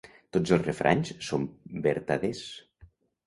[0.35, 1.45] Tots els refranys són
[1.87, 2.41] vertaders.